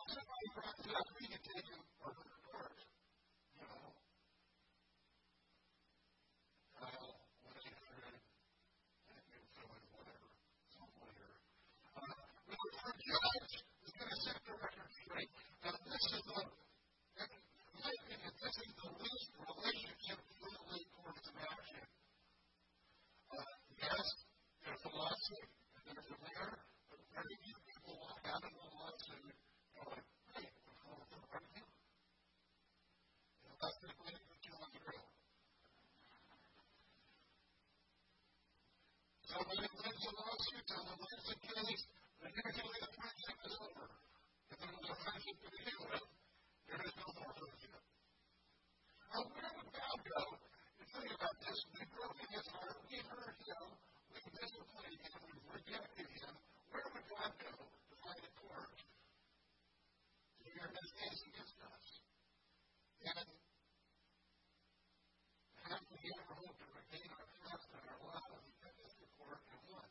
Now, 0.00 0.16
somebody 0.16 0.48
brought 0.56 0.80
it 0.80 0.96
up, 0.96 1.08
we 1.12 1.28
can 1.28 1.42
take 1.44 1.68
Him 1.68 1.82
over 2.00 2.24
the 2.24 2.40
court. 2.48 2.72
Know, 3.60 3.92
Kyle, 6.72 7.20
1 7.44 7.52
800 7.52 8.16
and 8.16 9.24
you 9.28 9.40
fill 9.60 9.68
in 9.76 9.84
whatever, 9.92 10.32
some 10.72 10.88
later. 11.04 11.36
Uh, 11.92 12.16
but 12.48 12.56
the 12.80 12.92
judge 12.96 13.52
is 13.60 13.92
going 13.92 14.08
to 14.08 14.18
set 14.24 14.40
the 14.40 14.56
record 14.56 14.88
straight. 15.04 15.32
Now, 15.68 15.76
this 15.84 16.04
is 16.16 16.24
the, 16.32 16.40
in 16.48 17.28
my 17.76 17.92
opinion, 18.00 18.32
this 18.40 18.56
is 18.56 18.72
the 18.80 18.88
least 19.04 19.30
relationship 19.36 20.18
friendly 20.40 20.82
course 20.96 21.24
of 21.28 21.36
action. 21.44 21.84
Uh, 23.36 23.52
yes, 23.84 24.06
there's 24.64 24.80
a 24.80 24.92
lawsuit, 24.96 25.48
and 25.76 25.82
there's 25.92 26.08
a 26.08 26.18
winner, 26.24 26.52
but 26.88 27.00
very 27.12 27.36
few 27.44 27.56
people 27.68 28.00
walk 28.00 28.24
out 28.32 28.40
of 28.40 28.52
the 28.56 28.64
lawsuit 28.64 29.36
going, 29.80 30.04
hey, 30.36 30.44
what's 30.64 30.80
wrong 30.84 31.00
with 31.00 31.10
the 31.10 31.18
right 31.32 31.48
here? 31.56 31.70
You 33.40 33.48
know, 33.48 33.56
that's 33.60 33.78
the 33.80 33.88
way 33.96 34.12
to 34.12 34.22
put 34.28 34.40
you 34.44 34.54
on 34.60 34.68
the 34.76 34.80
grill. 34.84 35.08
Somebody 39.30 39.62
wins 39.62 40.02
a 40.02 40.12
lawsuit, 40.18 40.64
someone 40.66 40.98
wins 40.98 41.26
a 41.30 41.36
case, 41.38 41.82
and 42.18 42.30
usually 42.34 42.78
the 42.82 42.90
friendship 42.98 43.38
is 43.46 43.54
over. 43.62 43.86
If 44.50 44.56
there 44.58 44.74
was 44.74 44.88
a 44.90 44.96
friendship 45.06 45.36
to 45.38 45.48
begin 45.54 45.78
with, 45.86 46.06
there 46.66 46.82
is 46.82 46.94
no 46.98 47.08
more 47.14 47.32
friendship. 47.38 47.82
Now, 49.10 49.22
where 49.30 49.52
would 49.54 49.70
God 49.70 49.98
go? 50.02 50.22
You 50.82 50.86
think 50.90 51.10
about 51.14 51.36
this. 51.46 51.58
We've 51.78 51.92
broken 51.94 52.26
his 52.26 52.46
heart. 52.50 52.76
We 52.90 52.98
hurt 53.06 53.38
him. 53.38 53.66
We've 54.10 54.32
disciplined 54.34 54.98
him. 54.98 55.18
We've 55.22 55.46
rejected 55.54 56.08
him. 56.10 56.34
Where 56.74 56.86
would 56.90 57.06
God 57.06 57.30
go 57.38 57.54
to 57.54 57.94
find 58.02 58.22
a 58.26 58.32
court 58.34 58.74
to 58.82 60.46
hear 60.50 60.66
his 60.74 60.90
case 60.98 61.20
against 61.30 61.56
us? 61.62 61.86
And 63.00 63.28
have 65.70 65.86
we 65.86 66.02
ever 66.02 66.34
hope 66.34 66.56
to 66.58 66.66
regain 66.74 67.08
our 67.14 67.26
trust 67.40 67.66
and 67.78 67.84
our 67.86 68.00
love 68.10 68.28
and 68.34 68.42
we 68.42 68.52
took 68.58 68.74
this 68.74 68.92
to 69.00 69.06
court 69.16 69.40
and 69.54 69.60
won? 69.70 69.88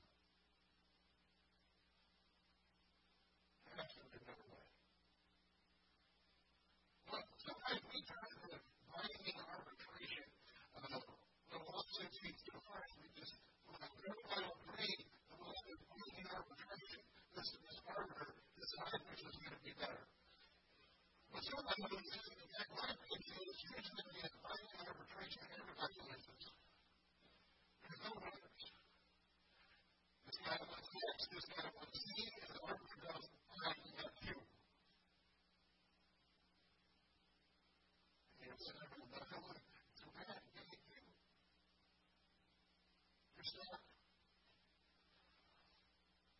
Actually, 3.79 4.19
no 4.27 4.35
way. 4.45 4.67
Well, 7.09 7.23
sometimes 7.39 7.83
we 7.89 7.99
turn 8.05 8.29
to 8.43 8.59
binding 8.93 9.39
arbitration. 9.39 10.27
Uh, 10.75 10.99
the 10.99 11.59
lawsuit 11.63 12.11
seems 12.19 12.39
to 12.45 12.53
first 12.59 12.93
we 12.99 13.07
just, 13.15 13.33
when 13.71 13.79
I 13.79 14.37
don't 14.43 14.59
agree, 14.69 14.95
the 15.31 15.37
law 15.39 15.59
is 15.65 15.79
binding 15.89 16.27
arbitration. 16.29 17.01
This, 17.33 17.47
this 17.55 17.79
arbiter 17.87 18.35
decide 18.59 19.01
which 19.09 19.23
is 19.23 19.35
going 19.39 19.55
to 19.55 19.63
be 19.63 19.73
better. 19.79 20.03
Say 21.49 21.55
the 21.55 21.97
exact 22.45 22.69
right 22.77 22.93
it's 23.09 23.25
usually 23.33 24.05
the 24.21 24.29
binding 24.45 24.85
arbitration 24.85 25.41
everybody 25.49 25.97
loses. 26.05 26.45
There's 27.81 28.01
no 28.05 28.11
winners. 28.21 28.69
This 30.29 30.37
guy 30.45 30.57
wants 30.61 30.89
X, 30.93 31.17
this 31.33 31.45
guy 31.49 31.65
wants 31.73 31.97
Z, 31.97 32.05
and 32.21 32.53
the 32.53 32.61
arbiter 32.69 33.01
goes, 33.01 33.25
all 33.49 33.59
right, 33.65 33.81
you 33.81 33.93
got 33.97 34.13
two. 34.21 34.37
And 38.37 38.45
you 38.45 38.57
say, 38.61 38.69
no, 38.69 38.85
no, 38.85 39.25
no, 39.25 39.57
too 39.97 40.09
bad, 40.13 40.37
you 40.45 40.53
get 40.53 40.81
two. 40.85 41.01
You're 43.33 43.49
stuck. 43.49 43.81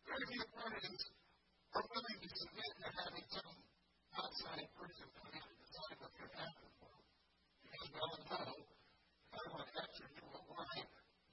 Very 0.06 0.26
few 0.30 0.46
parties 0.54 1.02
are 1.74 1.82
willing 1.98 2.18
to 2.22 2.28
submit 2.30 2.70
to 2.78 2.88
having 2.94 3.26
some 3.26 3.58
outside 4.20 4.66
person 4.74 5.06
come 5.14 5.30
in 5.30 5.38
and 5.38 5.58
decide 5.62 5.96
what 6.02 6.10
could 6.18 6.32
happen 6.34 6.68
for 6.82 6.90
them. 6.90 7.79
Because 7.90 8.14
we 8.16 8.30
all 8.30 8.46
know, 8.46 8.62
if 8.62 9.34
I 9.34 9.44
want 9.50 9.68
X 9.74 9.90
or 9.98 10.08
you 10.14 10.22
want 10.30 10.46
Y, 10.46 10.76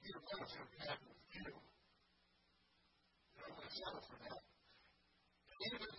either 0.02 0.22
one 0.26 0.42
is 0.42 0.52
going 0.58 0.68
to 0.68 0.80
happen 0.90 1.06
with 1.06 1.30
you. 1.38 1.54
You 3.34 3.42
don't 3.46 3.54
want 3.54 4.06
for 4.10 4.18
that. 4.26 4.42
And 5.48 5.58
even 5.70 5.90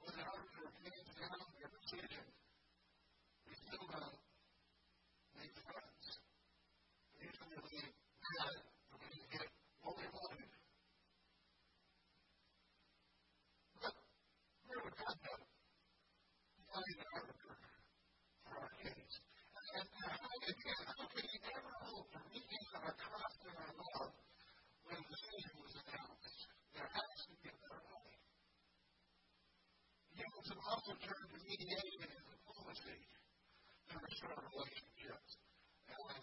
when 0.00 0.14
arbiter 0.26 0.68
hands 0.82 1.10
down 1.22 1.38
their 1.54 1.70
decision, 1.70 2.26
we 3.46 3.52
still 3.54 3.86
don't 3.94 4.18
make 5.38 5.54
friends. 5.54 6.06
We 7.14 7.30
usually 7.30 7.60
leave 7.70 7.94
mad 7.94 8.58
when 8.90 8.98
we 9.00 9.08
didn't 9.14 9.30
get 9.30 9.46
what 9.86 9.94
we 9.98 10.06
wanted. 10.10 10.50
But 13.78 13.94
where 14.66 14.80
would 14.82 14.96
God 14.98 15.16
go? 15.20 15.34
Find 16.70 16.94
an 16.94 17.06
arbiter 17.10 17.54
for 18.46 18.54
our 18.54 18.70
case. 18.78 19.14
And, 19.20 19.86
and 19.90 20.10
how, 20.10 20.30
again, 20.46 20.82
how 20.86 21.06
can 21.10 21.24
he 21.26 21.38
ever 21.50 21.74
hope 21.86 22.10
regain 22.70 22.86
our 22.86 22.94
trust 22.94 23.40
and 23.50 23.56
our 23.58 23.74
love 23.74 24.14
when 24.86 24.94
the 24.94 25.08
decision 25.10 25.54
was 25.58 25.74
announced? 25.74 26.38
There 26.70 26.86
has 26.86 27.10
to 27.26 27.34
be 27.42 27.50
a 27.50 27.56
better 27.58 27.82
way. 27.82 28.14
Humans 30.14 30.48
have 30.54 30.62
also 30.70 30.92
turned 31.02 31.28
to 31.34 31.38
mediation 31.50 32.06
and 32.14 32.26
diplomacy 32.30 33.00
to 33.90 33.94
restore 33.98 34.38
relationships. 34.54 35.30
And, 35.90 36.22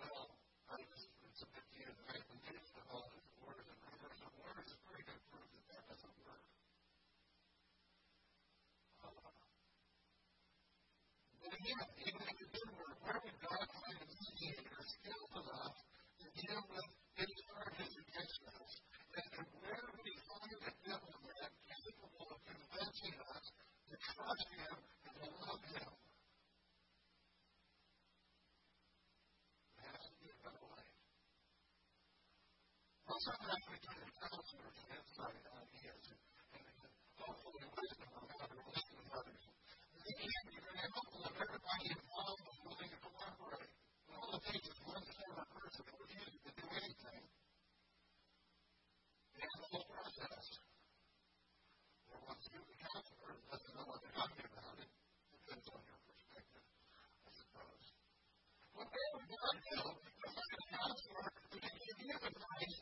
well, 0.00 0.32
I 0.64 0.80
just 0.80 1.12
submit 1.44 1.64
to 1.66 1.76
you 1.76 1.92
been 1.92 2.40
getting 2.48 2.64
to 2.64 2.80
all 2.88 3.04
the 3.12 3.20
wars 3.44 3.66
and 3.68 3.76
rumors 3.76 4.20
of 4.24 4.32
wars 4.40 4.64
is 4.64 4.80
pretty 4.88 5.04
good 5.04 5.20
proof 5.28 5.44
that 5.44 5.64
that 5.76 5.84
doesn't 5.92 6.16
work. 6.24 6.44
Uh, 9.04 9.12
but 11.44 11.52
again, 11.52 11.84
even 12.00 12.22
if 12.32 12.36
it 12.40 12.50
did 12.56 12.75
where 13.06 13.22
would 13.22 13.38
God 13.38 13.62
find 13.70 13.98
a 14.02 14.06
mediator 14.18 14.82
skilled 14.82 15.34
enough 15.38 15.78
to 16.18 16.26
deal 16.26 16.62
with 16.74 16.90
any 17.22 17.36
charges 17.46 17.92
against 18.02 18.40
us? 18.50 18.72
And, 19.14 19.46
where 19.62 19.78
would 19.78 20.10
find 20.26 20.58
a 20.58 20.72
diplomat 20.82 21.52
capable 21.70 22.26
of 22.34 22.38
convincing 22.50 23.14
us 23.30 23.44
to 23.86 23.94
trust 23.94 24.48
him 24.58 24.74
and 25.06 25.14
to 25.22 25.26
love 25.38 25.62
him? 25.70 25.90
Well, 33.06 33.22
sometimes 33.22 33.64
we 33.70 33.78
turn 33.86 34.02
to 34.02 34.10
counselors 34.18 34.76
and 34.82 34.90
insight 34.98 35.46
ideas 35.46 36.04
and, 36.10 36.20
and 36.58 36.90
hopefully 37.22 37.64
wisdom 37.70 38.10
on 38.18 38.26
how 38.34 38.50
to 38.50 38.56
relate 38.66 38.90
with 38.98 39.14
others. 39.14 39.46
They 40.06 40.14
can 40.22 40.46
be 40.46 40.58
very 40.62 40.86
helpful 40.86 41.18
if 41.26 41.34
everybody 41.34 41.86
involved 41.90 42.46
is 42.46 42.58
willing 42.62 42.90
to 42.94 42.98
cooperate. 43.02 43.74
Well, 44.06 44.22
all 44.22 44.24
it 44.36 44.44
takes 44.52 44.68
is 44.68 44.80
one 44.84 45.00
stubborn 45.00 45.48
person 45.48 45.84
who 45.88 45.96
refuses 45.96 46.36
to 46.44 46.52
do 46.60 46.66
anything. 46.76 47.22
And 49.40 49.48
the 49.48 49.64
whole 49.72 49.88
process. 49.88 50.44
Or 52.12 52.20
one 52.20 52.40
stupid 52.44 52.76
counselor 52.84 53.32
doesn't 53.48 53.72
know 53.72 53.86
what 53.88 53.98
they're 54.04 54.12
talking 54.20 54.44
about. 54.44 54.76
It 54.76 54.92
depends 55.40 55.66
on 55.72 55.80
your 55.88 56.00
perspective, 56.04 56.64
I 56.68 57.30
suppose. 57.32 57.84
Well, 58.76 58.88
where 58.92 59.08
would 59.16 59.60
go 59.72 59.82
to 59.96 60.28
find 60.36 60.52
a 60.52 60.64
counselor 60.68 61.26
who 61.32 61.56
can 61.56 61.76
give 61.80 61.98
you 62.04 62.16
advice 62.20 62.76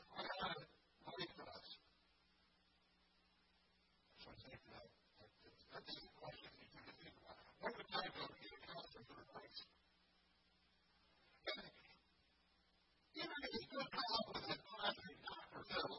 the 13.74 13.90
problem 13.90 14.38
with 14.38 14.54
a 14.54 14.58
classic 14.70 15.16
Dr. 15.18 15.62
Phil. 15.66 15.98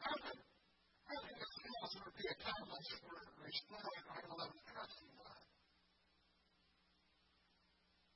how 0.00 0.16
can 0.16 0.32
a 0.32 1.16
house 1.76 1.94
be 2.16 2.24
a 2.24 2.36
catalyst 2.40 2.92
for 3.04 3.20
restoring 3.44 4.04
our 4.16 4.24
love 4.32 4.56
trust 4.72 4.96
in 5.04 5.12
God. 5.20 5.44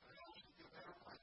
But 0.01 0.17
it 0.17 0.21
also 0.25 0.49
gives 0.57 0.75
everyone. 0.81 1.21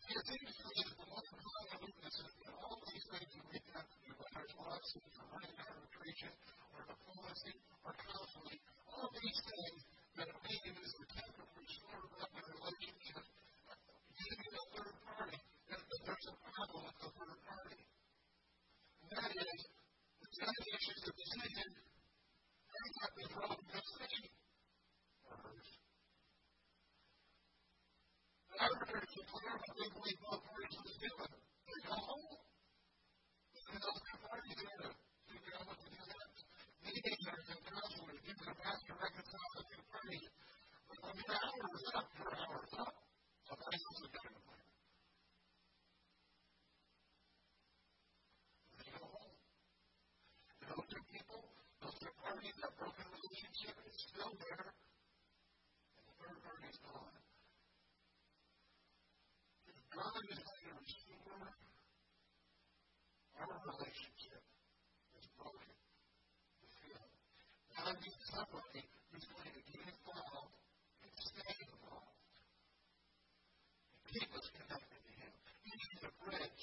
See, 0.00 0.16
it 0.16 0.24
seems 0.24 0.54
to 0.56 0.64
me 0.64 0.80
that 0.80 0.96
the 0.96 1.08
most 1.12 1.28
common 1.36 1.84
weakness 1.84 2.16
all 2.64 2.80
these 2.88 3.04
things 3.12 3.28
we 3.44 3.60
have 3.76 3.88
to 3.92 3.98
do, 4.08 4.10
whether 4.16 4.40
it's 4.40 4.56
lawsuits 4.56 5.16
or 5.20 5.26
running 5.36 5.56
our 5.68 5.74
retreat 5.84 6.32
or 6.72 6.80
diplomacy 6.88 7.54
or 7.84 7.92
counseling, 7.92 8.60
all 8.88 9.08
these 9.20 9.40
things 9.44 9.99
that 10.16 10.28
we 10.30 10.54
use 10.66 10.92
the 10.98 11.06
temper 11.14 11.44
to 11.44 11.58
restore 11.60 12.02
love 12.18 12.32
and 12.34 12.48
relationship, 12.50 13.24
using 14.16 14.52
a 14.56 14.64
third 14.74 14.96
party, 15.06 15.38
there's 15.70 16.26
a 16.26 16.36
problem 16.40 16.80
with 16.86 16.98
the 17.00 17.10
third 17.14 17.38
party. 17.46 17.80
And 19.00 19.10
that 19.14 19.32
is, 19.36 19.60
the 20.20 20.46
of 20.50 21.14
decision, 21.14 21.68
things 21.70 22.96
have 23.00 23.14
been 23.18 23.30
wrong 23.38 23.58
just 23.70 23.90
saying. 23.98 24.30
Arbiters 28.60 29.08
declare 29.16 29.56
they 29.56 29.88
believe 29.88 30.20
both 30.20 30.42
parties. 30.44 30.84
They 31.00 31.80
go 31.88 31.96
home. 31.96 32.40
And 33.70 33.82
are 34.30 34.42
to 34.42 34.90
figure 35.26 35.54
out 35.58 35.66
what 35.66 35.78
to 35.78 35.88
do 35.90 36.02
next. 36.06 36.42
Mediators 36.86 37.46
and 37.50 37.62
counselors 37.66 38.20
give 38.26 38.38
their 38.42 38.56
best 38.62 38.82
to 38.86 38.94
reconcile 38.94 39.50
the 39.58 39.64
two 39.70 39.82
parties. 39.90 40.30
But 40.86 40.98
I 41.02 41.10
mean, 41.14 41.30
hours 41.30 41.84
up 41.94 42.06
for 42.14 42.28
hours 42.30 42.72
up. 42.78 42.94
So 43.46 43.52
that's 43.58 43.82
what's 43.90 44.00
the 44.06 44.10
kind 44.10 44.34
of 44.34 44.42
plan. 44.46 44.66
They 48.74 48.90
go 48.90 49.02
home. 49.06 49.34
Those 50.66 50.86
two 50.90 51.04
people, 51.10 51.42
those 51.82 51.96
two 51.98 52.14
parties, 52.22 52.56
that 52.58 52.72
broken 52.74 53.06
relationship 53.06 53.76
is 53.86 53.96
still 54.10 54.32
there. 54.34 54.66
And 54.70 56.04
the 56.06 56.14
third 56.22 56.38
party 56.42 56.66
is 56.70 56.78
gone. 56.86 57.18
God 59.90 60.22
is 60.26 60.38
going 60.38 60.64
to 60.64 60.74
restore 60.78 61.50
our 63.40 63.56
relationship 63.64 64.44
is 65.16 65.26
broken 65.40 65.72
with 66.60 66.76
Him. 66.84 67.00
God 67.72 67.96
needs 67.96 68.19
somebody 68.30 68.82
who's 69.10 69.26
going 69.26 69.50
to 69.50 69.62
get 69.66 69.82
involved 69.90 70.54
and 71.02 71.12
stay 71.18 71.54
involved 71.66 72.14
and 73.90 74.06
keep 74.06 74.30
us 74.38 74.46
connected 74.54 75.00
to 75.02 75.12
Him. 75.18 75.32
He 75.66 75.70
needs 75.74 76.02
a 76.06 76.12
bridge, 76.22 76.62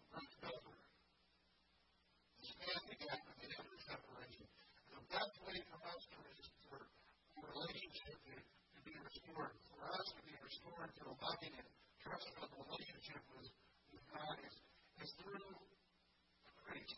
a 0.00 0.20
bridge 0.20 0.36
over 0.40 0.72
to 0.72 2.44
stand 2.48 2.82
the 2.88 2.96
gap 2.96 3.20
of 3.28 3.36
the 3.36 3.48
end 3.52 3.68
of 3.68 3.80
separation. 3.84 4.48
And 4.88 4.92
the 4.96 5.06
best 5.12 5.34
way 5.44 5.58
for 5.68 5.80
us 5.84 6.02
to 6.08 6.18
restore 6.24 6.80
our 6.80 7.44
relationship 7.44 8.16
to, 8.24 8.36
to 8.40 8.78
be 8.80 8.94
restored, 8.96 9.52
for 9.68 9.80
us 9.84 10.06
to 10.16 10.22
be 10.24 10.34
restored 10.40 10.90
to 10.96 11.02
a 11.12 11.14
loving 11.20 11.54
and 11.60 11.68
trustful 12.00 12.48
relationship 12.56 13.20
with, 13.36 13.52
with 13.92 14.04
God 14.08 14.36
is, 14.48 14.56
is 15.04 15.10
through 15.20 15.52
a 15.52 16.52
priest. 16.64 16.96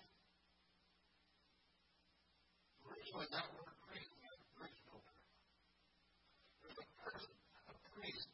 Originally, 2.86 3.28
that 3.34 3.46
word 3.56 3.74
priest 3.88 4.10
meant 4.22 4.42
bridge 4.58 4.80
builder. 4.86 5.18
There's 6.62 6.80
a 6.82 6.88
person, 7.02 7.34
a 7.66 7.74
priest, 7.94 8.28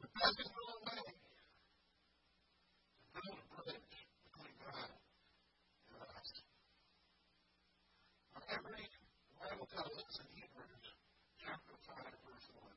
who 0.00 0.06
doesn't 0.08 0.50
go 0.54 0.64
away 0.80 1.04
to 2.98 3.06
build 3.14 3.36
a 3.36 3.46
bridge 3.52 3.94
between 4.28 4.54
God 4.64 4.90
and 4.90 6.02
us. 6.08 6.30
Now, 8.32 8.42
every 8.54 8.84
Bible 9.38 9.68
tells 9.70 9.94
us 9.98 10.14
in 10.24 10.28
Hebrews 10.40 10.86
chapter 11.42 11.74
5, 11.78 12.00
verse 12.22 12.48
1, 12.54 12.74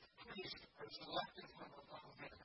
the 0.00 0.10
priests 0.20 0.64
are 0.80 0.90
selected 0.90 1.46
from 1.54 1.70
among 1.70 2.06
men, 2.18 2.40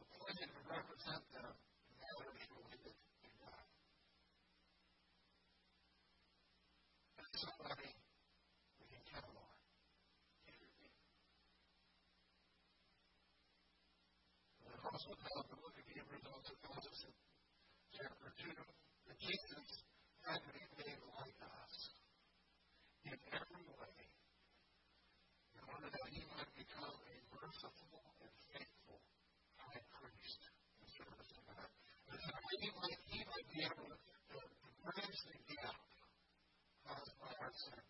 appointed 0.00 0.48
to 0.52 0.60
represent 0.68 1.22
them 1.32 1.52
in 1.54 1.94
matters 1.96 2.44
related 2.50 2.94
to 2.96 3.28
God. 3.40 3.64
That's 7.16 7.25
somebody 7.36 7.92
we 8.80 8.86
can 8.88 9.04
count 9.12 9.28
on. 9.28 9.56
The 14.64 14.72
also 14.88 15.12
tells 15.20 15.44
the 15.52 15.58
book 15.60 15.76
of 15.76 15.84
Hebrews 15.84 16.24
also 16.32 16.56
tells 16.64 16.84
us 16.88 17.00
in 17.04 17.12
chapter 17.92 18.32
2 18.40 18.56
that 18.56 19.18
Jesus 19.20 19.68
had 20.24 20.40
to 20.40 20.50
be 20.56 20.64
made 20.80 21.02
like 21.12 21.36
us 21.44 21.76
in 23.04 23.18
every 23.36 23.68
way 23.68 23.98
in 24.00 25.62
order 25.76 25.88
that 25.92 26.08
he 26.08 26.24
might 26.32 26.52
become 26.56 26.96
a 26.96 27.16
merciful 27.36 28.00
and 28.24 28.32
faithful 28.48 29.00
high 29.60 29.84
priest 29.92 30.40
in 30.80 30.88
service 30.88 31.30
to 31.36 31.42
God. 31.52 31.68
And 31.68 32.16
that 32.16 32.58
he 32.64 32.68
might, 32.80 33.00
he 33.12 33.20
might 33.28 33.48
be 33.52 33.60
able 33.60 33.92
to, 33.92 33.98
to, 34.00 34.38
to 34.40 34.68
bridge 34.88 35.20
the 35.28 35.36
gap 35.52 35.85
Yes, 37.56 37.64
sir. 37.70 37.85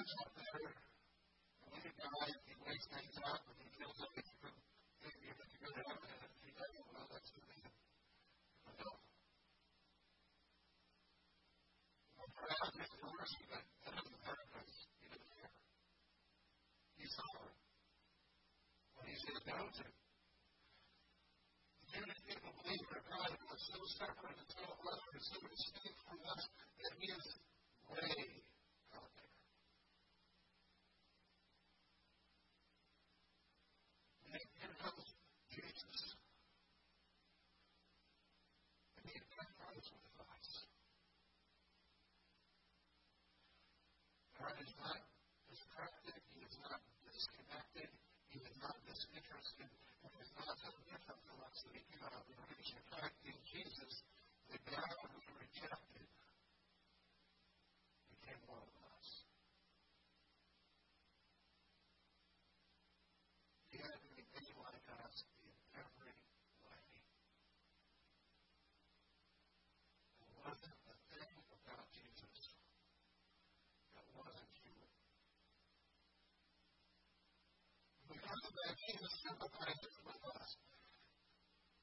There, 0.00 0.64
and 0.64 1.68
when 1.68 1.80
he 1.84 1.92
dies, 1.92 2.38
he 2.48 2.56
wakes 2.64 2.88
things 2.88 3.20
up, 3.20 3.44
and 3.44 3.56
he 3.60 3.68
feels 3.76 4.00
like 4.00 4.16
it's 4.16 4.32
good 4.40 5.76
to 5.76 5.82
heaven, 5.84 6.08
and 6.08 6.32
he 6.40 6.56
doesn't, 6.56 6.88
well, 6.88 7.04
that's 7.12 7.28
the 7.36 7.42
thing. 7.44 7.68
But 8.64 8.80
no. 8.80 8.96
Well, 12.16 12.32
perhaps 12.32 12.80
it's 12.80 12.96
the 12.96 13.12
worst 13.12 13.36
of 13.44 13.60
it. 13.60 13.64
That 13.84 13.92
doesn't 14.00 14.20
hurt 14.24 14.40
he 14.40 15.06
didn't 15.12 15.32
care. 15.36 15.52
He's 16.96 17.12
sovereign. 17.12 17.60
When 18.96 19.04
he 19.04 19.16
said 19.20 19.36
no 19.52 19.68
to 19.68 19.84
the 19.84 19.92
Jewish 21.92 22.20
people 22.24 22.52
believe 22.56 22.84
that 22.88 23.04
God 23.04 23.32
was 23.36 23.60
so 23.68 23.78
separate 24.00 24.32
and 24.32 24.48
so 24.48 24.64
other 24.64 25.08
and 25.12 25.24
so 25.28 25.38
distinct 25.44 26.00
from 26.08 26.24
us 26.24 26.42
that 26.80 26.92
his 27.04 27.20
way 27.92 28.48
interested 49.20 49.68
and 50.00 50.12
is 50.16 50.32
not 50.32 50.56
so 50.64 50.72
different 50.88 51.20
from 51.28 51.38
us 51.44 51.56
that 51.60 51.76
he 51.76 51.84
cannot 51.92 52.24
be 52.24 52.32
reached. 52.48 52.72
In 52.72 52.86
fact, 52.88 53.16
in 53.28 53.36
Jesus, 53.52 53.92
the 54.48 54.56
God 54.64 54.96
we 55.12 55.20
rejected 55.44 56.08
became 58.16 58.40
one 58.48 58.64
of 58.64 58.80
us. 58.80 59.08
He 63.68 63.76
had 63.76 63.92
to 63.92 64.08
be 64.16 64.24
made 64.24 64.56
like 64.56 64.88
us 65.04 65.16
in 65.44 65.52
every 65.76 66.16
way. 66.64 66.88
There 70.16 70.32
wasn't 70.48 70.80
a 70.88 70.96
thing 71.12 71.36
about 71.60 71.84
Jesus 71.92 72.56
that 73.92 74.06
wasn't 74.16 74.52
human. 74.64 74.88
Because 78.10 78.39
of 78.39 78.39
that, 78.54 78.74
Jesus 78.80 79.12
sympathizes 79.24 79.94
with 80.04 80.22
us. 80.34 80.48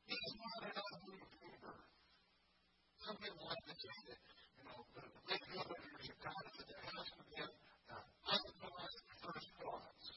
He's 0.07 0.33
not 0.39 0.59
an 0.67 0.75
unmoved 0.77 1.33
mover. 1.43 1.77
Some 3.03 3.17
people 3.19 3.43
like 3.47 3.63
to 3.67 3.75
say 3.75 3.97
that, 4.07 4.19
you 4.57 4.63
know, 4.67 4.79
the, 4.95 5.03
the 5.03 5.21
big 5.27 5.41
governors 5.51 6.05
of 6.07 6.17
God 6.23 6.43
that 6.47 6.65
there 6.67 6.83
has 6.87 7.07
to 7.11 7.23
be 7.27 7.37
a 7.43 7.47
uh, 7.47 8.03
uncaused 8.31 9.03
first 9.23 9.49
cause. 9.63 10.07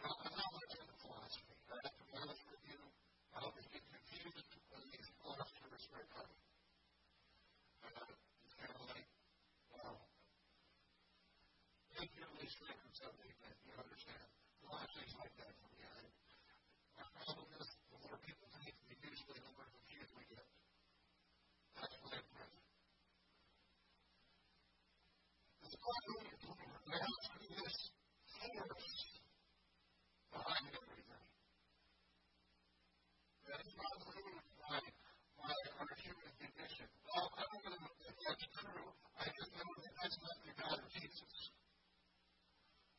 Now, 0.00 0.14
I'm 0.14 0.34
not 0.34 0.50
much 0.54 0.72
into 0.80 0.96
philosophy. 1.02 1.54
I 1.70 1.76
have 1.76 1.94
to 1.94 2.04
be 2.06 2.14
honest 2.18 2.42
with 2.50 2.64
you. 2.70 2.80
I'll 3.34 3.54
be 3.54 3.62
confused 3.66 4.50
when 4.70 4.82
these 4.90 5.08
philosophers 5.20 5.84
are 5.90 6.06
coming. 6.10 6.42
Uh, 7.84 8.10
it's 8.10 8.54
kind 8.58 8.74
of 8.74 8.84
like, 8.90 9.06
well, 9.70 9.98
take 11.94 12.10
your 12.14 12.30
least 12.40 12.56
favorite 12.58 12.96
subject, 12.96 13.38
and 13.44 13.54
you 13.66 13.74
understand. 13.74 14.26
Philosophy's 14.60 15.14
like 15.20 15.34
that 15.36 15.52
for 15.58 15.68
me. 15.74 15.82
I, 15.84 16.00
my 16.96 17.06
problem 17.22 17.48
is, 17.60 17.68
the 17.90 17.98
more 18.02 18.18
people 18.24 18.48
think, 18.60 18.74
the 18.88 18.96
usually 18.98 19.40
the 19.40 19.52
more 19.54 19.68
confused 19.68 20.12
we 20.16 20.24
get. 20.30 20.46
That's 21.76 21.96
what 22.02 22.12
I've 22.18 22.30
read. 22.34 22.52
It's 25.64 25.76
probably 25.80 26.24
there 26.90 27.00
has 27.00 27.16
to 27.20 27.36
be 27.40 27.48
this 27.54 27.76
force 28.40 28.94
behind 30.30 30.66
everything. 30.70 31.24
That 33.46 33.58
is 33.66 33.74
not 33.74 33.96
moved 34.10 34.50
by, 34.62 34.78
by 35.40 35.54
our 35.78 35.92
human 35.98 36.32
condition. 36.38 36.86
Well, 37.06 37.26
I 37.34 37.42
don't 37.50 37.66
know 37.66 37.94
if 38.06 38.14
that's 38.22 38.46
true. 38.60 38.86
I 39.18 39.26
just 39.30 39.50
know 39.54 39.70
that 39.82 39.94
that's 39.98 40.18
not 40.22 40.36
the 40.46 40.52
God 40.54 40.78
of 40.78 40.88
Jesus. 40.94 41.34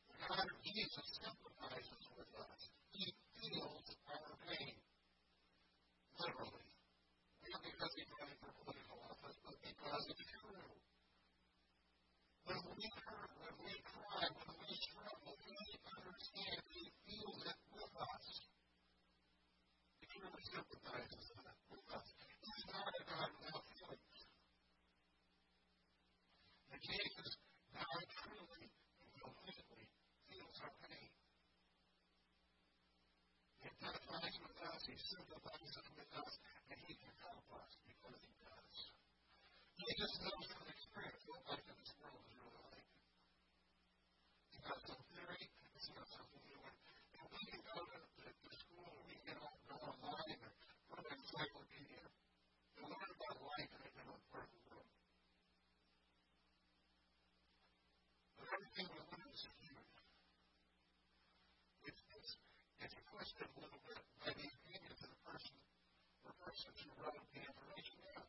The 0.08 0.16
God 0.28 0.44
of 0.44 0.56
Jesus 0.92 1.24
sympathizes 1.24 2.04
with 2.20 2.28
us. 2.36 2.60
He 2.92 3.08
feels 3.40 3.86
our 4.12 4.36
pain. 4.44 4.76
Literally. 6.20 6.68
Not 7.48 7.64
because 7.64 7.92
he's 7.96 8.12
running 8.12 8.36
for 8.44 8.52
political 8.60 9.00
office, 9.08 9.38
but 9.40 9.56
because 9.64 10.04
it's 10.12 10.26
true. 10.36 10.68
When 12.44 12.60
we 12.76 12.84
hurt, 13.08 13.32
when 13.40 13.56
we 13.64 13.72
cry, 13.88 14.24
when 14.36 14.52
we 14.52 14.72
struggle, 14.84 15.32
we 15.32 15.56
understand 15.96 16.60
he 16.76 16.84
feels 17.08 17.40
it 17.40 17.58
with 17.72 17.94
us. 17.96 18.26
He 19.96 20.04
truly 20.12 20.44
sympathizes 20.44 21.24
with 21.72 21.86
us. 21.88 22.06
He's 22.36 22.64
not 22.68 22.92
a 22.92 23.00
God 23.08 23.30
without 23.40 23.64
feelings. 23.64 24.20
And 26.68 26.80
Jesus, 26.84 27.30
now 27.80 27.96
truly 28.28 28.68
and 28.68 29.10
completely 29.16 29.88
feels 30.32 30.56
our 30.64 30.72
pain. 30.88 31.12
He 33.60 33.68
identifies 33.68 34.36
with 34.40 34.58
us, 34.64 34.71
he 34.86 34.96
sympathizes 34.98 35.86
with 35.94 36.10
us, 36.18 36.32
and 36.70 36.78
he 36.86 36.94
can 36.98 37.14
help 37.22 37.46
us 37.54 37.70
because 37.86 38.18
he 38.22 38.34
does. 38.42 38.76
He 39.82 39.94
just 39.98 40.16
knows 40.22 40.46
from 40.46 40.66
experience 40.70 41.22
what 41.26 41.42
life 41.50 41.66
in 41.66 41.76
this 41.78 41.92
world 42.02 42.22
is 42.22 42.34
really 42.38 42.58
like. 42.66 42.86
It's 44.50 44.62
not 44.62 44.78
some 44.86 45.02
theory, 45.10 45.44
it's 45.74 45.90
not 45.94 46.06
something 46.06 46.42
new. 46.46 46.62
And 46.62 47.26
we 47.30 47.42
can 47.50 47.62
go 47.66 47.78
to, 47.82 47.98
to, 47.98 48.26
to 48.30 48.50
school, 48.58 48.90
we 49.06 49.16
can 49.26 49.38
go 49.38 49.76
online 49.82 50.38
and 50.38 50.54
go 50.86 50.94
to 50.98 51.10
encyclopedia 51.14 52.02
and 52.78 52.84
learn 52.86 53.10
about 53.10 53.36
life 53.42 53.70
in 53.74 53.80
a 53.82 53.90
different 53.90 54.22
part 54.30 54.46
of 54.46 54.54
the 54.54 54.62
world. 54.70 54.90
But 58.38 58.46
everything 58.50 58.86
we 58.86 58.98
learn 59.02 59.30
is 59.30 59.42
human. 59.62 59.86
It's, 61.86 62.02
it's, 62.18 62.30
it's 62.82 62.94
a 62.94 63.46
little 63.58 63.82
bit 63.82 63.98
by 64.22 64.30
the 64.38 64.46
opinions 64.46 65.00
of 65.02 65.10
the 65.10 65.20
person 65.26 65.56
persons 66.52 66.84
who 66.84 66.92
wrote 67.00 67.16
the 67.32 67.40
information 67.40 67.96
down. 68.12 68.28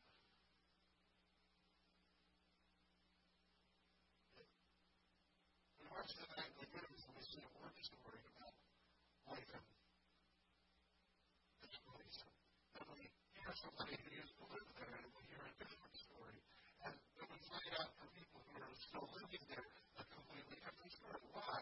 We 5.75 5.83
watch 5.91 6.07
the 6.15 6.27
nightly 6.31 6.67
news 6.71 7.03
and 7.03 7.19
we 7.19 7.23
see 7.27 7.43
a 7.43 7.51
work 7.59 7.75
story 7.83 8.23
about 8.23 8.55
life 9.27 9.43
in 9.43 9.63
this 11.67 11.75
place. 11.83 12.17
And 12.79 12.87
we 12.95 13.11
hear 13.11 13.51
somebody 13.59 13.99
who 13.99 14.07
used 14.15 14.35
to 14.39 14.45
live 14.55 14.71
there 14.71 14.95
and 15.03 15.07
we 15.19 15.23
hear 15.27 15.43
a 15.43 15.53
different 15.59 15.95
story. 15.99 16.39
And 16.87 16.95
then 16.95 17.27
we 17.27 17.39
find 17.43 17.71
out 17.75 17.91
from 17.91 18.07
people 18.15 18.39
who 18.39 18.55
are 18.63 18.75
still 18.87 19.03
living 19.19 19.43
there 19.51 19.67
a 19.99 20.03
completely 20.07 20.63
different 20.63 20.95
story. 20.95 21.19
Why? 21.35 21.59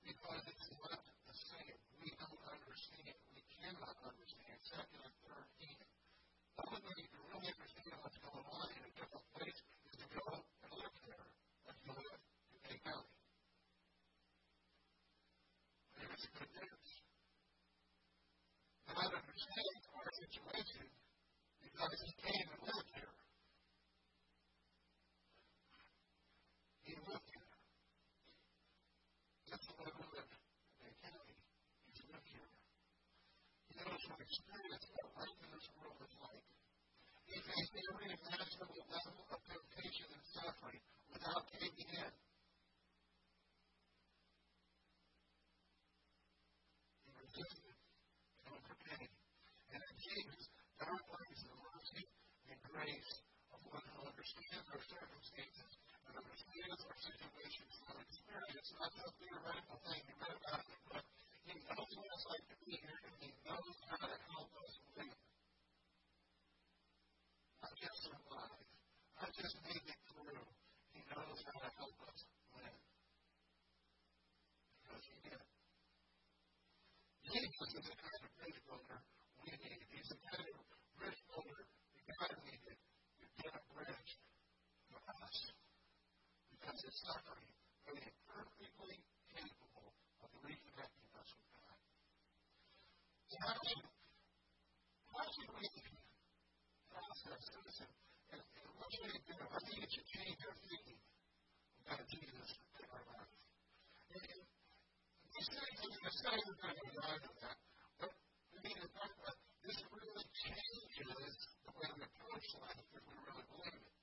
Because 0.00 0.48
it's 0.48 0.68
not 0.80 0.96
the 1.28 1.36
same. 1.36 1.76
We 2.00 2.08
don't 2.16 2.40
understand. 2.48 3.20
We 3.36 3.44
cannot 3.52 4.00
understand. 4.00 4.56
Second 4.64 5.04
and 5.04 5.16
third 5.28 5.44
hand. 5.60 5.89
Only 6.60 6.92
way 6.92 7.08
you 7.08 7.20
really 7.24 7.48
understand 7.56 7.96
what's 8.04 8.20
going 8.20 8.44
on 8.44 8.68
in 8.68 8.84
a 8.84 9.20
place 9.32 9.60
is 9.88 9.96
to 9.96 10.06
go 10.12 10.24
and 10.28 10.44
there, 11.08 12.20
County. 12.84 13.08
And 15.96 16.08
it's 16.12 16.26
good 16.36 16.50
our 19.96 20.12
situation 20.20 20.84
because 21.64 21.96
He 22.04 22.12
came 22.28 22.46
and 22.52 22.60
lived 22.60 22.90
here. 22.92 23.14
He 26.84 26.92
lived 27.08 27.28
here. 27.32 27.48
That's 29.48 29.64
the 29.64 29.76
way 29.80 29.88
we 29.96 30.04
live 30.12 30.28
in 30.28 30.40
Bay 30.76 30.92
County. 31.08 31.40
He's 31.88 32.04
lived 32.04 32.28
here. 32.28 32.50
Knows 34.10 34.26
experience 34.26 34.86
what 34.90 35.06
life 35.22 35.38
in 35.38 35.50
this 35.54 35.68
world 35.78 36.02
is 36.02 36.14
like. 36.18 36.46
He 37.30 37.36
faced 37.46 37.74
every 37.78 38.10
imaginable 38.10 38.82
level 38.90 39.22
of 39.30 39.38
temptation 39.46 40.08
and 40.10 40.24
suffering 40.34 40.82
without 41.14 41.46
caving 41.54 41.90
in. 41.94 42.10
He 47.06 47.10
resisted 47.22 47.76
and 47.78 48.50
overcame. 48.50 49.14
And 49.78 49.78
in 49.78 49.94
Jesus, 49.94 50.42
God 50.74 51.00
brings 51.06 51.40
the 51.46 51.54
mercy 51.54 52.02
and 52.50 52.58
grace 52.66 53.12
of 53.54 53.62
one 53.62 53.86
who 53.94 54.10
understands 54.10 54.66
our 54.74 54.82
circumstances 54.90 55.70
and 56.10 56.18
understands 56.18 56.80
our 56.82 56.98
situations 56.98 57.72
from 57.86 57.94
experience, 58.02 58.68
not 58.74 58.90
just 58.90 59.14
theoretical 59.22 59.78
thing 59.86 60.02
you 60.02 60.16
read 60.18 60.34
about 60.34 60.69
in 61.70 61.76
the 61.76 61.78
book. 61.78 61.90
He 61.90 61.96
what 62.02 62.10
it's 62.10 62.26
like 62.26 62.46
to 62.50 62.56
be 62.66 62.74
here, 62.82 62.98
and 63.06 63.14
He 63.22 63.30
knows 63.46 63.76
how 63.86 64.02
to 64.02 64.18
help 64.34 64.50
us 64.58 64.72
win. 64.98 65.14
Not 67.62 67.74
just 67.78 67.98
survive, 68.10 68.66
not 69.22 69.30
just 69.38 69.54
make 69.70 69.86
it 69.86 70.00
through. 70.10 70.46
He 70.90 71.00
knows 71.06 71.38
how 71.46 71.58
to 71.62 71.70
help 71.78 71.96
us 72.10 72.20
win. 72.58 72.74
Because 74.82 75.04
He 75.06 75.16
did. 75.22 75.42
Jesus 77.30 77.70
is 77.78 77.84
the 77.86 77.94
kind 77.94 78.22
of 78.26 78.30
bridge 78.42 78.60
builder 78.66 78.98
we 79.46 79.50
need. 79.54 79.80
He's 79.94 80.08
the 80.10 80.18
kind 80.18 80.46
of 80.50 80.58
bridge 80.98 81.22
builder 81.30 81.62
that 81.62 82.04
God 82.10 82.30
needed 82.42 82.74
to 82.74 83.24
get 83.38 83.52
a 83.54 83.62
bridge 83.70 84.12
for 84.90 84.98
us. 84.98 85.38
Because 86.50 86.78
his 86.82 86.96
suffering 87.06 87.50
made 87.86 88.02
him 88.02 88.16
perfectly 88.26 88.98
capable 89.30 89.94
of 90.26 90.28
reconnecting 90.42 91.10
us 91.22 91.30
with 91.38 91.48
God. 91.54 91.78
So 93.30 93.36
how 93.46 93.54
should, 93.62 93.86
how 95.14 95.26
should 95.30 95.52
we 95.54 95.66
process 96.90 97.42
this? 97.46 97.76
And, 97.78 97.94
and, 98.34 98.42
and 98.42 98.68
what 98.74 98.90
should 98.90 99.06
we 99.06 99.22
do? 99.22 99.38
I 99.38 99.60
think 99.70 99.78
it 99.86 99.90
should 99.94 100.08
change 100.18 100.38
our 100.50 100.56
thinking 100.66 100.98
about 101.86 102.02
Jesus 102.10 102.48
in 102.74 102.86
our 102.90 103.04
life. 103.06 103.32
And, 104.10 104.24
and 104.34 104.42
we 105.30 105.40
say, 105.46 105.62
we 105.78 106.10
say 106.10 106.34
we're 106.42 106.58
going 106.58 106.74
to 106.74 106.86
arrive 106.90 107.22
at 107.22 107.36
that, 107.38 107.58
but 108.02 108.10
I 108.10 108.58
mean, 108.66 108.76
it's 108.76 108.92
not, 108.98 109.08
uh, 109.08 109.32
this 109.62 109.78
really 109.94 110.26
changes 110.42 111.32
the 111.64 111.72
way 111.80 111.88
we 111.96 112.02
approach 112.02 112.48
life 112.60 112.82
if 112.92 113.02
we 113.06 113.14
really 113.14 113.46
believe 113.46 113.78
it. 113.78 113.94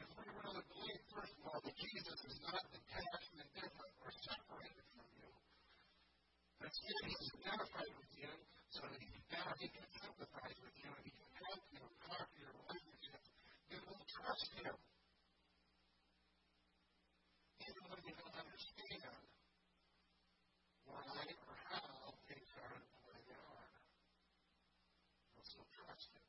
If 0.00 0.08
we 0.16 0.24
really 0.32 0.64
believe, 0.64 1.00
first 1.12 1.34
of 1.36 1.42
all, 1.44 1.60
that 1.60 1.76
Jesus 1.76 2.18
is 2.24 2.36
not 2.40 2.62
detached 2.72 3.32
and 3.36 3.48
different 3.52 3.94
or 4.00 4.10
separated 4.16 4.86
from 4.96 5.06
you, 5.12 5.28
then 6.56 6.72
instead 6.72 7.02
he's 7.04 7.30
identified 7.36 7.92
with 8.00 8.12
you 8.16 8.32
so 8.72 8.80
that 8.88 8.96
he 8.96 9.06
can 9.06 9.22
now 9.32 9.52
he 9.60 9.68
can 9.70 9.86
sympathize 10.02 10.58
with 10.66 10.76
you 10.82 10.90
and 10.90 11.04
he 11.04 11.12
can 11.12 11.30
help 11.46 11.62
you 11.70 11.80
and 11.84 11.96
conquer 12.02 12.38
your 12.42 12.52
relationship. 12.58 13.22
You 13.70 13.78
will 13.86 14.02
trust 14.08 14.50
him. 14.58 14.76
Even 17.62 17.84
when 17.86 18.00
you 18.02 18.14
don't 18.18 18.34
understand 18.34 19.22
why 20.84 21.24
or 21.48 21.56
how 21.68 22.12
things 22.28 22.50
are 22.60 22.76
the 22.76 23.00
way 23.08 23.20
they 23.24 23.40
are. 23.40 23.72
You'll 25.32 25.48
still 25.48 25.68
trust 25.72 26.08
him. 26.12 26.28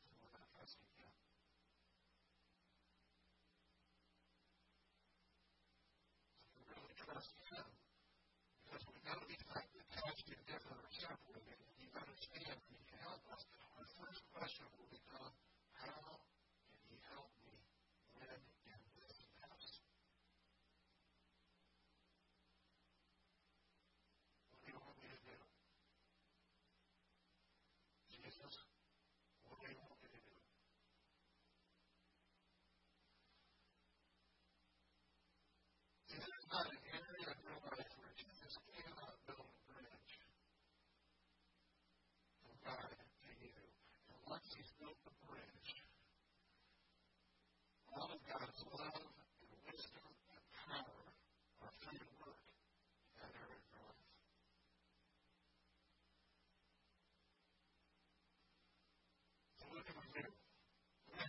see 10.51 10.59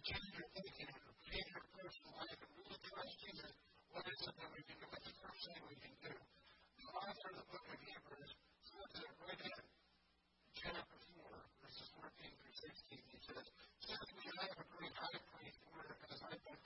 change 0.02 0.34
your 0.34 0.48
thinking 0.50 0.90
and 0.90 1.14
change 1.30 1.48
your 1.54 1.62
personal 1.78 2.12
life 2.18 2.40
and 2.42 2.50
really 2.58 2.78
trust 2.82 3.14
Jesus, 3.22 3.54
what 3.94 4.02
is 4.02 4.18
it 4.18 4.34
that 4.34 4.50
we 4.50 4.60
can 4.66 4.76
do? 4.82 4.86
What's 4.90 5.06
the 5.06 5.14
first 5.22 5.42
thing 5.46 5.62
we 5.62 5.78
can 5.78 5.94
do? 6.02 6.12
The 6.18 6.86
author 6.90 7.28
of 7.30 7.36
the 7.38 7.46
book 7.46 7.66
of 7.70 7.78
Hebrews 7.86 8.32
says 8.66 8.92
it 8.98 9.12
right 9.22 9.42
in 9.46 9.62
chapter 10.58 10.98
4, 11.06 11.38
verses 11.62 11.88
14 12.02 12.34
through 12.34 12.56
16. 12.66 13.14
He 13.14 13.18
says, 13.30 13.46
Since 13.78 14.08
we 14.18 14.24
have 14.42 14.54
a 14.58 14.66
great 14.74 14.94
high 14.98 15.20
priest, 15.22 15.60
we're, 15.70 15.94
as 16.10 16.18
I've 16.18 16.42
been 16.50 16.60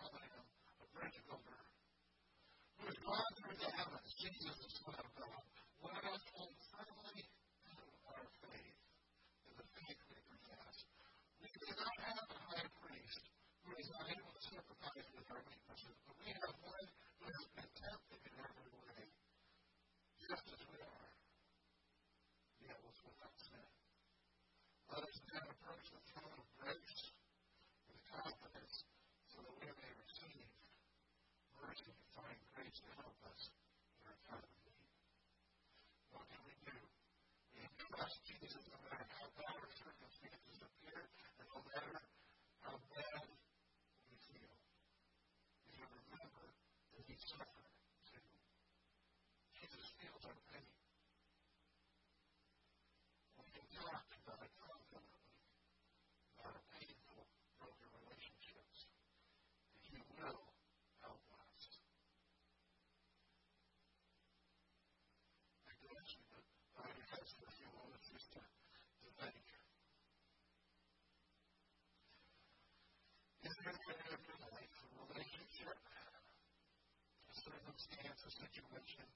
Jesus. 47.20 47.65
Circumstance 77.66 78.22
or 78.22 78.30
situation 78.30 79.06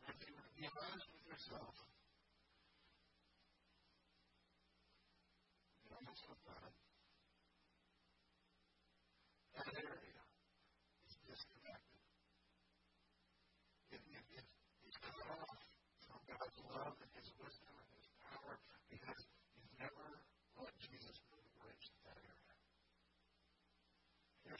where 0.00 0.16
if 0.16 0.24
you 0.24 0.32
were 0.32 0.48
to 0.48 0.54
be 0.56 0.64
honest 0.64 1.04
with 1.12 1.24
yourself, 1.28 1.76
be 5.84 5.92
honest 5.92 6.24
with 6.24 6.40
God, 6.48 6.72
that 9.60 9.68
area 9.76 10.24
is 11.04 11.14
disconnected. 11.28 12.00
It, 13.92 14.00
it, 14.08 14.24
it, 14.40 14.46
it's 14.88 14.98
cut 15.04 15.20
off 15.36 15.60
from 16.08 16.20
God's 16.24 16.58
love 16.72 16.96
and 16.96 17.12
His 17.12 17.28
wisdom 17.44 17.76
and 17.76 17.88
His 17.92 18.08
power 18.24 18.56
because 18.88 19.20
you 19.52 19.68
never 19.84 20.06
let 20.64 20.72
Jesus 20.80 21.16
move 21.28 21.44
the 21.44 21.60
bridge 21.60 21.86
to 21.92 21.98
that 22.08 22.18
area. 22.24 22.56
You're 24.48 24.56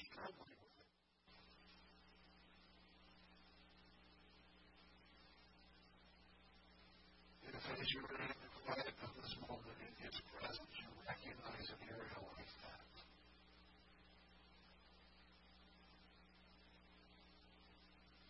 as 7.65 7.93
you 7.93 8.01
are 8.01 8.17
in 8.17 8.39
the 8.39 8.51
quiet 8.65 8.95
of 9.03 9.11
this 9.19 9.35
moment 9.51 9.79
in 9.83 9.95
His 10.05 10.17
presence, 10.31 10.75
you 10.79 10.89
recognize 11.07 11.67
an 11.75 11.81
area 11.91 12.19
like 12.23 12.53
that. 12.63 12.87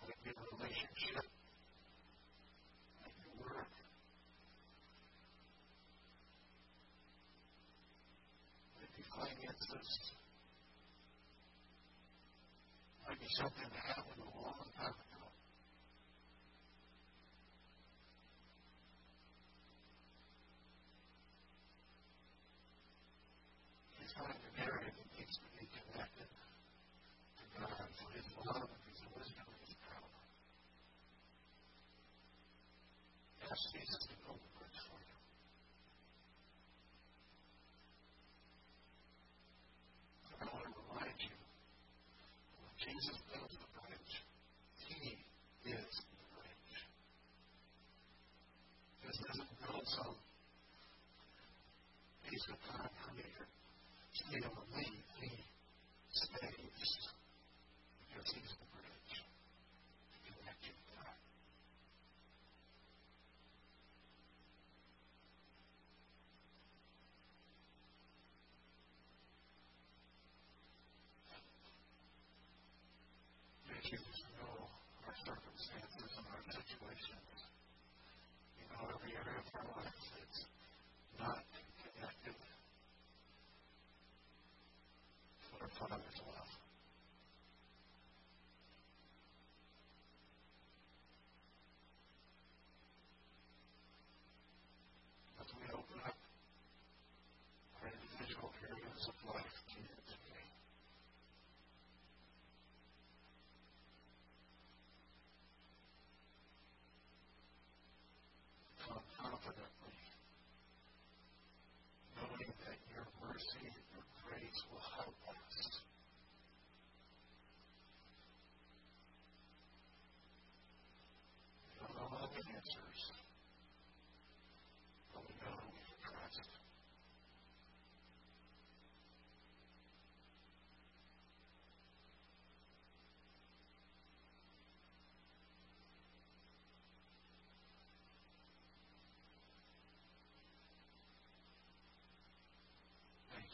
Like 0.00 0.20
your 0.24 0.38
relationship, 0.54 1.26
like 3.04 3.16
your 3.20 3.34
work, 3.42 3.74
like 8.80 8.92
your 8.96 9.03
finances, 9.16 9.90
might 13.08 13.20
be 13.20 13.26
something 13.36 13.68
that 13.70 13.84
happened 13.96 14.22
a 14.22 14.30
long 14.42 14.66
time 14.78 15.03
He's 52.34 52.42
the 52.50 52.58
parameter 52.66 53.46
to 53.46 54.22
be 54.26 54.42
able 54.42 54.58
to 54.58 54.66
lead 54.74 55.06
he's. 55.22 55.38
you 58.10 58.73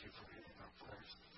you 0.04 0.10
for 0.16 0.24
hearing 0.32 0.56
our 0.64 0.72
prayers. 0.80 1.29